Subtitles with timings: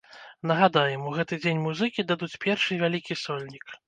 [0.51, 3.77] Нагадаем, у гэты дзень музыкі дадуць першы вялікі сольнік.